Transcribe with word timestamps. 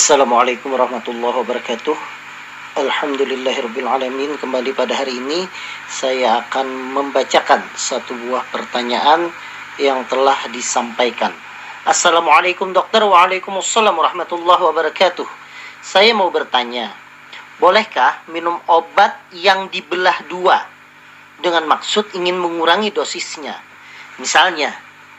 Assalamualaikum 0.00 0.72
warahmatullahi 0.72 1.44
wabarakatuh. 1.44 1.92
Alhamdulillahirrabbilalamin. 2.80 4.40
Kembali 4.40 4.72
pada 4.72 4.96
hari 4.96 5.20
ini 5.20 5.44
Saya 5.92 6.40
akan 6.40 6.96
membacakan 6.96 7.60
Satu 7.76 8.16
buah 8.16 8.40
pertanyaan 8.48 9.28
Yang 9.76 10.08
telah 10.08 10.40
disampaikan. 10.56 11.36
Assalamualaikum 11.84 12.72
dokter. 12.72 13.04
Waalaikumsalam 13.04 13.92
warahmatullahi 13.92 14.72
wabarakatuh. 14.72 15.28
Saya 15.84 16.16
mau 16.16 16.32
bertanya 16.32 16.96
Bolehkah 17.60 18.24
minum 18.32 18.56
obat 18.72 19.20
yang 19.36 19.68
dibelah 19.68 20.16
dua? 20.32 20.64
Dengan 21.44 21.68
maksud 21.76 22.16
ingin 22.16 22.40
mengurangi 22.40 22.88
dosisnya. 22.88 23.52
Misalnya 24.16 24.72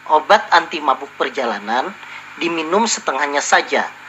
Obat 0.09 0.49
anti 0.49 0.81
mabuk 0.81 1.13
perjalanan 1.21 1.93
Diminum 2.41 2.89
setengahnya 2.89 3.45
saja 3.45 4.00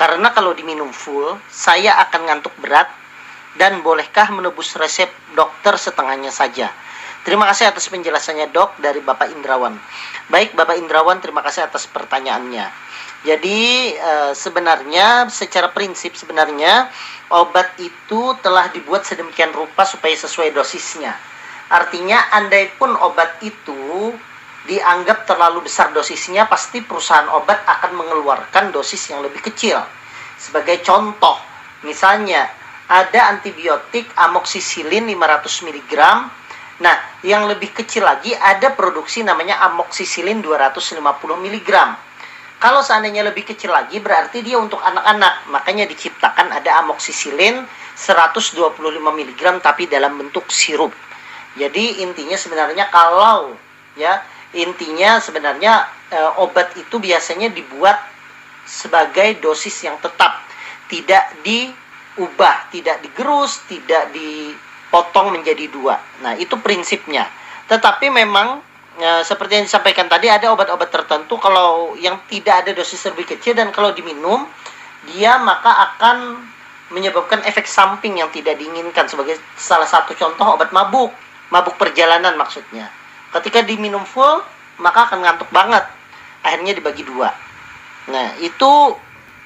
karena 0.00 0.32
kalau 0.32 0.56
diminum 0.56 0.88
full, 0.96 1.36
saya 1.52 2.00
akan 2.08 2.24
ngantuk 2.24 2.56
berat 2.56 2.88
dan 3.60 3.84
bolehkah 3.84 4.32
menebus 4.32 4.72
resep 4.80 5.12
dokter 5.36 5.76
setengahnya 5.76 6.32
saja? 6.32 6.72
Terima 7.20 7.44
kasih 7.52 7.68
atas 7.68 7.92
penjelasannya 7.92 8.48
dok 8.48 8.80
dari 8.80 9.04
Bapak 9.04 9.28
Indrawan. 9.28 9.76
Baik 10.32 10.56
Bapak 10.56 10.80
Indrawan, 10.80 11.20
terima 11.20 11.44
kasih 11.44 11.68
atas 11.68 11.84
pertanyaannya. 11.84 12.72
Jadi 13.28 13.92
e, 13.92 14.12
sebenarnya 14.32 15.28
secara 15.28 15.68
prinsip 15.68 16.16
sebenarnya 16.16 16.88
obat 17.28 17.76
itu 17.76 18.32
telah 18.40 18.72
dibuat 18.72 19.04
sedemikian 19.04 19.52
rupa 19.52 19.84
supaya 19.84 20.16
sesuai 20.16 20.56
dosisnya. 20.56 21.12
Artinya 21.68 22.32
andai 22.32 22.72
pun 22.80 22.96
obat 22.96 23.36
itu 23.44 24.16
dianggap 24.68 25.24
terlalu 25.24 25.64
besar 25.64 25.92
dosisnya, 25.94 26.44
pasti 26.44 26.84
perusahaan 26.84 27.28
obat 27.32 27.64
akan 27.64 27.96
mengeluarkan 27.96 28.74
dosis 28.74 29.08
yang 29.08 29.24
lebih 29.24 29.40
kecil. 29.40 29.80
Sebagai 30.36 30.80
contoh, 30.84 31.36
misalnya 31.84 32.48
ada 32.90 33.30
antibiotik 33.30 34.10
amoksisilin 34.18 35.06
500 35.06 35.66
mg. 35.70 35.92
Nah, 36.80 36.96
yang 37.22 37.44
lebih 37.46 37.76
kecil 37.76 38.02
lagi 38.02 38.32
ada 38.34 38.72
produksi 38.72 39.20
namanya 39.22 39.60
amoksisilin 39.68 40.42
250 40.42 40.98
mg. 41.38 41.70
Kalau 42.60 42.84
seandainya 42.84 43.24
lebih 43.24 43.48
kecil 43.48 43.72
lagi 43.72 44.00
berarti 44.04 44.44
dia 44.44 44.60
untuk 44.60 44.80
anak-anak. 44.84 45.48
Makanya 45.48 45.88
diciptakan 45.88 46.52
ada 46.52 46.84
amoksisilin 46.84 47.64
125 47.96 48.80
mg 49.00 49.42
tapi 49.64 49.88
dalam 49.88 50.16
bentuk 50.20 50.48
sirup. 50.52 50.92
Jadi 51.56 52.04
intinya 52.04 52.36
sebenarnya 52.36 52.88
kalau 52.92 53.56
ya 53.96 54.22
intinya 54.54 55.22
sebenarnya 55.22 55.86
e, 56.10 56.18
obat 56.42 56.74
itu 56.74 56.98
biasanya 56.98 57.54
dibuat 57.54 57.98
sebagai 58.66 59.38
dosis 59.42 59.86
yang 59.86 59.98
tetap, 60.02 60.42
tidak 60.90 61.30
diubah, 61.42 62.70
tidak 62.70 63.02
digerus, 63.02 63.62
tidak 63.70 64.10
dipotong 64.14 65.34
menjadi 65.34 65.70
dua. 65.70 65.98
Nah, 66.22 66.34
itu 66.38 66.58
prinsipnya. 66.58 67.26
Tetapi 67.70 68.10
memang 68.10 68.58
e, 68.98 69.08
seperti 69.22 69.62
yang 69.62 69.66
disampaikan 69.66 70.10
tadi 70.10 70.26
ada 70.26 70.50
obat-obat 70.50 70.90
tertentu 70.90 71.38
kalau 71.38 71.94
yang 71.98 72.18
tidak 72.26 72.66
ada 72.66 72.70
dosis 72.74 73.06
lebih 73.06 73.30
kecil 73.30 73.54
dan 73.54 73.70
kalau 73.70 73.94
diminum 73.94 74.46
dia 75.08 75.38
maka 75.40 75.94
akan 75.94 76.44
menyebabkan 76.90 77.40
efek 77.46 77.70
samping 77.70 78.18
yang 78.18 78.28
tidak 78.34 78.58
diinginkan 78.58 79.06
sebagai 79.06 79.38
salah 79.54 79.86
satu 79.86 80.12
contoh 80.18 80.58
obat 80.58 80.74
mabuk, 80.74 81.14
mabuk 81.54 81.78
perjalanan 81.78 82.34
maksudnya. 82.34 82.90
Ketika 83.30 83.62
diminum 83.62 84.02
full, 84.02 84.42
maka 84.82 85.06
akan 85.06 85.22
ngantuk 85.22 85.50
banget. 85.54 85.86
Akhirnya 86.42 86.74
dibagi 86.74 87.06
dua. 87.06 87.30
Nah, 88.10 88.34
itu 88.42 88.96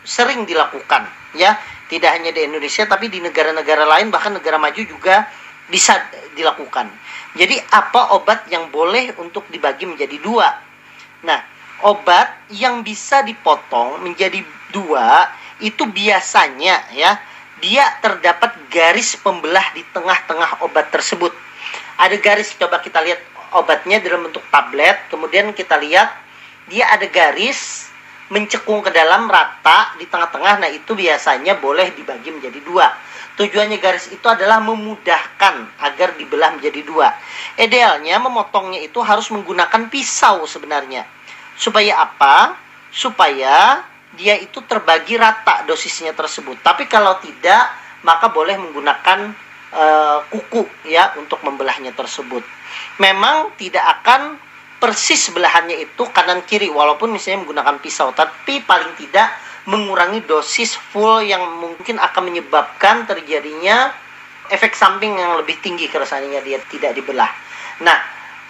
sering 0.06 0.48
dilakukan, 0.48 1.04
ya. 1.36 1.58
Tidak 1.84 2.08
hanya 2.08 2.32
di 2.32 2.48
Indonesia, 2.48 2.88
tapi 2.88 3.12
di 3.12 3.20
negara-negara 3.20 3.84
lain, 3.84 4.08
bahkan 4.08 4.32
negara 4.32 4.56
maju 4.56 4.80
juga 4.80 5.28
bisa 5.68 6.00
dilakukan. 6.32 6.88
Jadi, 7.36 7.60
apa 7.72 8.16
obat 8.16 8.48
yang 8.48 8.72
boleh 8.72 9.12
untuk 9.20 9.44
dibagi 9.52 9.84
menjadi 9.84 10.16
dua? 10.22 10.48
Nah, 11.28 11.44
obat 11.84 12.48
yang 12.48 12.80
bisa 12.80 13.20
dipotong 13.20 14.00
menjadi 14.00 14.40
dua 14.72 15.28
itu 15.60 15.84
biasanya, 15.84 16.88
ya, 16.96 17.20
dia 17.60 17.84
terdapat 18.00 18.56
garis 18.72 19.14
pembelah 19.20 19.64
di 19.76 19.84
tengah-tengah 19.92 20.64
obat 20.64 20.88
tersebut. 20.88 21.32
Ada 22.00 22.16
garis, 22.18 22.56
coba 22.56 22.80
kita 22.80 22.98
lihat 23.04 23.20
obatnya 23.54 24.02
dalam 24.02 24.26
bentuk 24.28 24.42
tablet, 24.50 25.08
kemudian 25.08 25.54
kita 25.54 25.78
lihat 25.78 26.10
dia 26.66 26.90
ada 26.90 27.06
garis 27.06 27.90
mencekung 28.32 28.80
ke 28.80 28.90
dalam 28.90 29.28
rata 29.28 29.94
di 30.00 30.08
tengah-tengah. 30.08 30.64
Nah, 30.64 30.70
itu 30.72 30.96
biasanya 30.96 31.60
boleh 31.60 31.92
dibagi 31.92 32.32
menjadi 32.32 32.60
dua. 32.64 32.88
Tujuannya 33.34 33.82
garis 33.82 34.14
itu 34.14 34.26
adalah 34.30 34.62
memudahkan 34.62 35.82
agar 35.82 36.14
dibelah 36.14 36.54
menjadi 36.54 36.86
dua. 36.86 37.10
Idealnya 37.58 38.22
memotongnya 38.22 38.78
itu 38.78 39.02
harus 39.02 39.26
menggunakan 39.34 39.90
pisau 39.90 40.46
sebenarnya. 40.46 41.02
Supaya 41.58 41.98
apa? 41.98 42.54
Supaya 42.94 43.82
dia 44.14 44.38
itu 44.38 44.62
terbagi 44.62 45.18
rata 45.18 45.66
dosisnya 45.66 46.14
tersebut. 46.14 46.62
Tapi 46.62 46.86
kalau 46.86 47.18
tidak, 47.18 47.74
maka 48.06 48.30
boleh 48.30 48.54
menggunakan 48.54 49.34
uh, 49.74 50.18
kuku 50.30 50.64
ya 50.88 51.12
untuk 51.18 51.42
membelahnya 51.42 51.92
tersebut 51.92 52.42
memang 53.02 53.52
tidak 53.58 53.82
akan 54.00 54.38
persis 54.78 55.32
belahannya 55.32 55.82
itu 55.84 56.02
kanan 56.12 56.44
kiri 56.46 56.70
walaupun 56.70 57.10
misalnya 57.10 57.42
menggunakan 57.44 57.76
pisau 57.82 58.14
tapi 58.14 58.62
paling 58.62 58.94
tidak 58.96 59.32
mengurangi 59.64 60.20
dosis 60.28 60.76
full 60.76 61.24
yang 61.24 61.40
mungkin 61.56 61.96
akan 61.96 62.22
menyebabkan 62.28 63.08
terjadinya 63.08 63.96
efek 64.52 64.76
samping 64.76 65.16
yang 65.16 65.40
lebih 65.40 65.56
tinggi 65.64 65.88
seandainya 65.88 66.44
dia 66.44 66.60
tidak 66.68 66.92
dibelah. 66.92 67.32
Nah, 67.80 67.96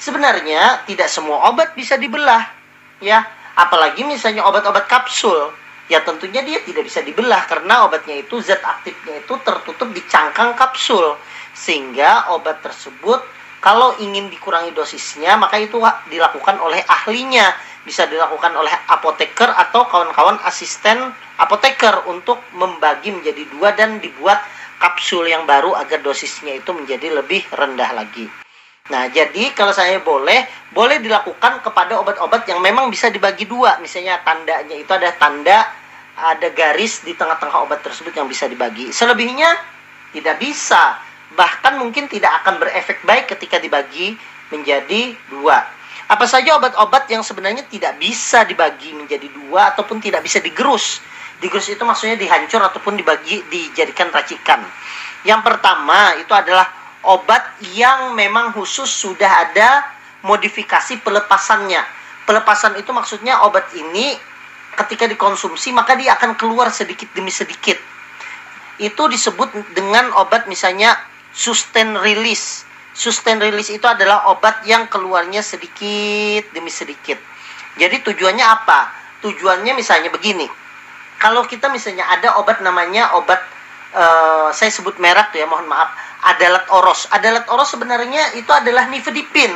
sebenarnya 0.02 0.82
tidak 0.90 1.06
semua 1.06 1.46
obat 1.46 1.78
bisa 1.78 1.94
dibelah 1.94 2.50
ya, 2.98 3.22
apalagi 3.54 4.02
misalnya 4.02 4.42
obat-obat 4.42 4.90
kapsul. 4.90 5.54
Ya 5.92 6.00
tentunya 6.00 6.40
dia 6.40 6.64
tidak 6.64 6.88
bisa 6.88 7.04
dibelah 7.04 7.44
karena 7.44 7.84
obatnya 7.84 8.16
itu 8.16 8.40
zat 8.40 8.64
aktifnya 8.64 9.20
itu 9.20 9.36
tertutup 9.44 9.92
di 9.92 10.00
cangkang 10.08 10.56
kapsul 10.56 11.20
sehingga 11.52 12.32
obat 12.32 12.64
tersebut 12.64 13.20
kalau 13.64 13.96
ingin 13.96 14.28
dikurangi 14.28 14.76
dosisnya, 14.76 15.40
maka 15.40 15.56
itu 15.56 15.80
dilakukan 16.12 16.60
oleh 16.60 16.84
ahlinya. 16.84 17.48
Bisa 17.80 18.04
dilakukan 18.04 18.52
oleh 18.52 18.72
apoteker 18.92 19.48
atau 19.48 19.88
kawan-kawan 19.88 20.36
asisten 20.44 21.16
apoteker 21.40 22.04
untuk 22.12 22.44
membagi 22.52 23.08
menjadi 23.08 23.48
dua 23.48 23.72
dan 23.72 24.04
dibuat 24.04 24.44
kapsul 24.76 25.24
yang 25.24 25.48
baru 25.48 25.72
agar 25.80 26.04
dosisnya 26.04 26.60
itu 26.60 26.76
menjadi 26.76 27.16
lebih 27.16 27.40
rendah 27.56 27.96
lagi. 27.96 28.43
Nah, 28.92 29.08
jadi 29.08 29.56
kalau 29.56 29.72
saya 29.72 29.96
boleh, 30.04 30.44
boleh 30.68 31.00
dilakukan 31.00 31.64
kepada 31.64 31.96
obat-obat 32.04 32.44
yang 32.44 32.60
memang 32.60 32.92
bisa 32.92 33.08
dibagi 33.08 33.48
dua. 33.48 33.80
Misalnya 33.80 34.20
tandanya 34.20 34.76
itu 34.76 34.92
ada 34.92 35.08
tanda, 35.16 35.72
ada 36.12 36.52
garis 36.52 37.00
di 37.00 37.16
tengah-tengah 37.16 37.64
obat 37.64 37.80
tersebut 37.80 38.12
yang 38.12 38.28
bisa 38.28 38.44
dibagi. 38.44 38.92
Selebihnya 38.92 39.56
tidak 40.12 40.36
bisa 40.36 41.00
bahkan 41.32 41.80
mungkin 41.80 42.12
tidak 42.12 42.44
akan 42.44 42.60
berefek 42.60 43.00
baik 43.08 43.32
ketika 43.32 43.56
dibagi 43.56 44.20
menjadi 44.52 45.16
dua. 45.32 45.64
Apa 46.04 46.28
saja 46.28 46.52
obat-obat 46.60 47.08
yang 47.08 47.24
sebenarnya 47.24 47.64
tidak 47.64 47.96
bisa 47.96 48.44
dibagi 48.44 48.92
menjadi 48.92 49.32
dua 49.32 49.72
ataupun 49.72 49.96
tidak 49.96 50.20
bisa 50.20 50.44
digerus. 50.44 51.00
Digerus 51.40 51.72
itu 51.72 51.80
maksudnya 51.88 52.20
dihancur 52.20 52.60
ataupun 52.60 53.00
dibagi 53.00 53.48
dijadikan 53.48 54.12
racikan. 54.12 54.60
Yang 55.24 55.40
pertama 55.40 56.20
itu 56.20 56.36
adalah 56.36 56.83
obat 57.04 57.44
yang 57.76 58.16
memang 58.16 58.52
khusus 58.56 58.88
sudah 58.88 59.48
ada 59.48 59.84
modifikasi 60.24 61.00
pelepasannya. 61.04 61.84
Pelepasan 62.24 62.80
itu 62.80 62.90
maksudnya 62.96 63.44
obat 63.44 63.68
ini 63.76 64.16
ketika 64.74 65.04
dikonsumsi 65.06 65.70
maka 65.70 65.94
dia 65.94 66.16
akan 66.16 66.34
keluar 66.34 66.72
sedikit 66.72 67.12
demi 67.12 67.30
sedikit. 67.30 67.76
Itu 68.80 69.06
disebut 69.06 69.76
dengan 69.76 70.10
obat 70.18 70.48
misalnya 70.48 70.96
sustain 71.30 71.94
release. 72.00 72.64
Sustain 72.94 73.42
release 73.42 73.74
itu 73.74 73.84
adalah 73.84 74.30
obat 74.30 74.62
yang 74.64 74.86
keluarnya 74.88 75.42
sedikit 75.42 76.48
demi 76.54 76.70
sedikit. 76.70 77.18
Jadi 77.74 78.06
tujuannya 78.06 78.46
apa? 78.46 78.90
Tujuannya 79.20 79.74
misalnya 79.74 80.08
begini. 80.14 80.46
Kalau 81.18 81.42
kita 81.44 81.70
misalnya 81.70 82.06
ada 82.06 82.38
obat 82.38 82.62
namanya 82.62 83.14
obat 83.18 83.40
uh, 83.94 84.23
saya 84.54 84.70
sebut 84.70 84.96
merek 85.02 85.34
tuh 85.34 85.42
ya, 85.42 85.46
mohon 85.50 85.66
maaf. 85.66 85.92
Adalat 86.24 86.64
oros. 86.72 87.10
Adalat 87.10 87.44
oros 87.50 87.74
sebenarnya 87.74 88.38
itu 88.38 88.48
adalah 88.48 88.86
nifedipin. 88.88 89.50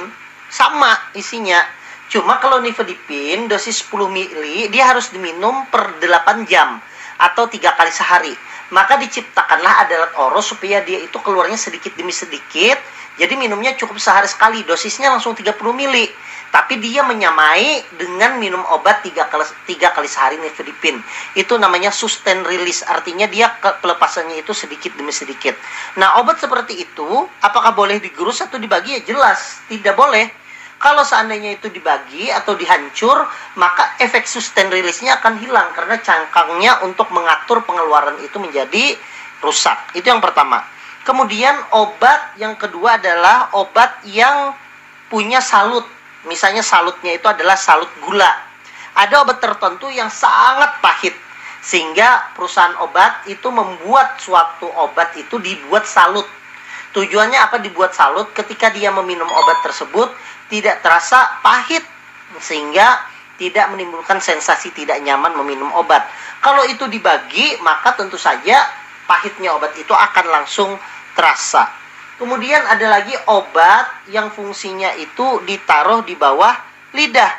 Sama 0.50 0.92
isinya. 1.14 1.62
Cuma 2.08 2.40
kalau 2.40 2.58
nifedipin 2.60 3.46
dosis 3.46 3.84
10 3.84 4.08
mili 4.08 4.72
dia 4.72 4.88
harus 4.88 5.12
diminum 5.12 5.68
per 5.68 6.00
8 6.00 6.48
jam 6.48 6.80
atau 7.20 7.44
tiga 7.52 7.76
kali 7.76 7.92
sehari 7.92 8.32
maka 8.72 8.96
diciptakanlah 8.96 9.84
adalah 9.84 10.08
oros 10.28 10.52
supaya 10.52 10.80
dia 10.84 11.04
itu 11.04 11.16
keluarnya 11.20 11.56
sedikit 11.56 11.92
demi 11.96 12.12
sedikit 12.12 12.80
Jadi 13.18 13.34
minumnya 13.34 13.74
cukup 13.74 13.98
sehari 13.98 14.30
sekali, 14.30 14.62
dosisnya 14.62 15.10
langsung 15.10 15.34
30 15.34 15.58
mili. 15.74 16.06
Tapi 16.48 16.80
dia 16.80 17.04
menyamai 17.04 17.84
dengan 18.00 18.40
minum 18.40 18.64
obat 18.72 19.04
tiga 19.04 19.28
kali, 19.28 19.44
tiga 19.68 19.92
kali 19.92 20.08
sehari 20.08 20.40
nifedipin. 20.40 20.96
Itu 21.36 21.60
namanya 21.60 21.92
sustain 21.92 22.40
release, 22.40 22.80
artinya 22.88 23.28
dia 23.28 23.52
pelepasannya 23.60 24.40
itu 24.40 24.56
sedikit 24.56 24.96
demi 24.96 25.12
sedikit. 25.12 25.52
Nah 26.00 26.16
obat 26.20 26.40
seperti 26.40 26.80
itu, 26.88 27.28
apakah 27.44 27.76
boleh 27.76 28.00
digerus 28.00 28.40
atau 28.40 28.56
dibagi? 28.56 28.96
Ya 28.96 29.02
jelas, 29.04 29.60
tidak 29.68 29.92
boleh. 29.92 30.32
Kalau 30.78 31.02
seandainya 31.02 31.58
itu 31.58 31.68
dibagi 31.74 32.30
atau 32.30 32.54
dihancur, 32.54 33.26
maka 33.58 33.98
efek 33.98 34.30
sustain 34.30 34.70
release-nya 34.70 35.18
akan 35.18 35.42
hilang 35.42 35.74
karena 35.74 35.98
cangkangnya 35.98 36.86
untuk 36.86 37.10
mengatur 37.10 37.66
pengeluaran 37.66 38.14
itu 38.22 38.38
menjadi 38.38 38.94
rusak. 39.42 39.98
Itu 39.98 40.06
yang 40.06 40.22
pertama. 40.22 40.62
Kemudian 41.02 41.56
obat 41.74 42.38
yang 42.38 42.54
kedua 42.54 42.94
adalah 42.94 43.50
obat 43.58 44.06
yang 44.06 44.54
punya 45.10 45.42
salut. 45.42 45.97
Misalnya 46.26 46.67
salutnya 46.67 47.15
itu 47.15 47.26
adalah 47.31 47.55
salut 47.55 47.91
gula. 48.03 48.31
Ada 48.99 49.23
obat 49.23 49.38
tertentu 49.38 49.87
yang 49.93 50.11
sangat 50.11 50.82
pahit 50.82 51.15
sehingga 51.62 52.35
perusahaan 52.35 52.75
obat 52.82 53.26
itu 53.31 53.47
membuat 53.53 54.19
suatu 54.19 54.67
obat 54.67 55.15
itu 55.15 55.38
dibuat 55.38 55.87
salut. 55.87 56.26
Tujuannya 56.97 57.38
apa 57.38 57.62
dibuat 57.62 57.94
salut? 57.94 58.35
Ketika 58.35 58.75
dia 58.75 58.91
meminum 58.91 59.29
obat 59.29 59.62
tersebut 59.62 60.11
tidak 60.50 60.82
terasa 60.82 61.38
pahit 61.44 61.85
sehingga 62.43 62.99
tidak 63.38 63.70
menimbulkan 63.70 64.19
sensasi 64.19 64.75
tidak 64.75 64.99
nyaman 65.06 65.31
meminum 65.38 65.70
obat. 65.79 66.03
Kalau 66.43 66.67
itu 66.67 66.91
dibagi, 66.91 67.55
maka 67.62 67.94
tentu 67.94 68.19
saja 68.19 68.67
pahitnya 69.06 69.55
obat 69.55 69.79
itu 69.79 69.94
akan 69.94 70.26
langsung 70.26 70.75
terasa. 71.15 71.77
Kemudian 72.19 72.67
ada 72.67 72.99
lagi 72.99 73.15
obat 73.31 74.11
yang 74.11 74.35
fungsinya 74.35 74.91
itu 74.99 75.38
ditaruh 75.47 76.03
di 76.03 76.19
bawah 76.19 76.50
lidah. 76.91 77.31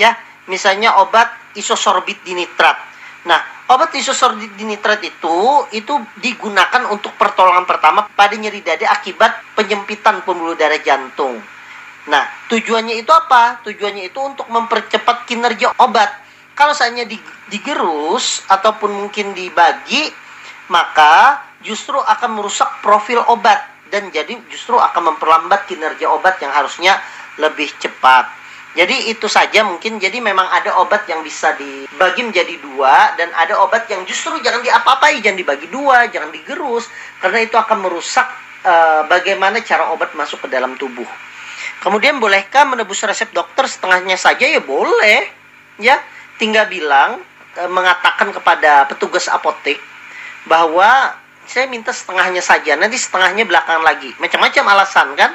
Ya, 0.00 0.16
misalnya 0.48 0.96
obat 0.96 1.28
isosorbit 1.52 2.24
dinitrat. 2.24 2.80
Nah, 3.28 3.68
obat 3.68 3.92
isosorbit 3.92 4.56
dinitrat 4.56 5.04
itu 5.04 5.36
itu 5.76 5.94
digunakan 6.24 6.88
untuk 6.88 7.12
pertolongan 7.20 7.68
pertama 7.68 8.08
pada 8.16 8.32
nyeri 8.32 8.64
dada 8.64 8.88
akibat 8.96 9.44
penyempitan 9.52 10.24
pembuluh 10.24 10.56
darah 10.56 10.80
jantung. 10.80 11.36
Nah, 12.08 12.24
tujuannya 12.48 12.96
itu 13.00 13.12
apa? 13.12 13.60
Tujuannya 13.60 14.08
itu 14.08 14.20
untuk 14.24 14.48
mempercepat 14.48 15.28
kinerja 15.28 15.76
obat. 15.76 16.08
Kalau 16.56 16.72
seandainya 16.72 17.12
digerus 17.52 18.40
ataupun 18.48 18.88
mungkin 18.88 19.36
dibagi, 19.36 20.08
maka 20.72 21.44
justru 21.60 22.00
akan 22.00 22.40
merusak 22.40 22.80
profil 22.80 23.20
obat 23.28 23.73
dan 23.94 24.10
jadi 24.10 24.34
justru 24.50 24.74
akan 24.74 25.14
memperlambat 25.14 25.70
kinerja 25.70 26.10
obat 26.10 26.42
yang 26.42 26.50
harusnya 26.50 26.98
lebih 27.38 27.70
cepat. 27.78 28.26
Jadi 28.74 29.14
itu 29.14 29.30
saja 29.30 29.62
mungkin 29.62 30.02
jadi 30.02 30.18
memang 30.18 30.50
ada 30.50 30.74
obat 30.82 31.06
yang 31.06 31.22
bisa 31.22 31.54
dibagi 31.54 32.26
menjadi 32.26 32.58
dua 32.58 33.14
dan 33.14 33.30
ada 33.38 33.62
obat 33.62 33.86
yang 33.86 34.02
justru 34.02 34.34
jangan 34.42 34.66
diapa-apai, 34.66 35.22
jangan 35.22 35.38
dibagi 35.38 35.70
dua, 35.70 36.10
jangan 36.10 36.34
digerus 36.34 36.90
karena 37.22 37.46
itu 37.46 37.54
akan 37.54 37.86
merusak 37.86 38.26
uh, 38.66 39.06
bagaimana 39.06 39.62
cara 39.62 39.94
obat 39.94 40.10
masuk 40.18 40.42
ke 40.42 40.48
dalam 40.50 40.74
tubuh. 40.74 41.06
Kemudian 41.86 42.18
bolehkah 42.18 42.66
menebus 42.66 42.98
resep 43.06 43.30
dokter 43.30 43.70
setengahnya 43.70 44.18
saja 44.18 44.42
ya 44.42 44.58
boleh 44.58 45.30
ya 45.78 46.02
tinggal 46.42 46.66
bilang 46.66 47.22
uh, 47.54 47.70
mengatakan 47.70 48.34
kepada 48.34 48.90
petugas 48.90 49.30
apotek 49.30 49.78
bahwa 50.50 51.14
saya 51.46 51.66
minta 51.68 51.92
setengahnya 51.92 52.40
saja, 52.40 52.76
nanti 52.76 52.96
setengahnya 52.96 53.44
belakangan 53.44 53.84
lagi. 53.84 54.10
Macam-macam 54.18 54.64
alasan 54.76 55.08
kan? 55.16 55.30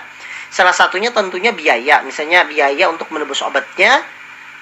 Salah 0.49 0.73
satunya 0.73 1.13
tentunya 1.13 1.53
biaya, 1.53 2.01
misalnya 2.01 2.45
biaya 2.49 2.89
untuk 2.89 3.13
menebus 3.13 3.45
obatnya 3.45 4.01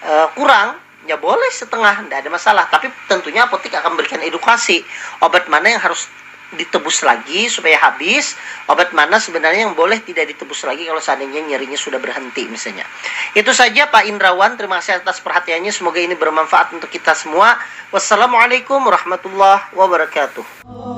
uh, 0.04 0.28
kurang, 0.36 0.76
ya 1.08 1.16
boleh 1.16 1.48
setengah, 1.48 2.04
tidak 2.04 2.28
ada 2.28 2.30
masalah. 2.30 2.66
Tapi 2.68 2.92
tentunya 3.08 3.48
apotek 3.48 3.72
akan 3.80 3.96
memberikan 3.96 4.20
edukasi. 4.20 4.84
Obat 5.24 5.48
mana 5.48 5.72
yang 5.72 5.82
harus 5.82 6.12
ditebus 6.56 7.04
lagi 7.04 7.48
supaya 7.52 7.80
habis? 7.80 8.36
Obat 8.72 8.92
mana 8.92 9.20
sebenarnya 9.20 9.68
yang 9.68 9.76
boleh 9.76 10.00
tidak 10.04 10.32
ditebus 10.32 10.64
lagi 10.68 10.88
kalau 10.88 11.00
seandainya 11.00 11.44
nyerinya 11.44 11.80
sudah 11.80 12.00
berhenti 12.00 12.48
misalnya. 12.48 12.88
Itu 13.36 13.52
saja 13.56 13.88
Pak 13.88 14.08
Indrawan. 14.08 14.60
Terima 14.60 14.80
kasih 14.80 15.04
atas 15.04 15.24
perhatiannya. 15.24 15.72
Semoga 15.72 16.00
ini 16.04 16.16
bermanfaat 16.16 16.76
untuk 16.76 16.92
kita 16.92 17.16
semua. 17.16 17.56
Wassalamualaikum 17.92 18.84
warahmatullahi 18.84 19.72
wabarakatuh 19.72 20.97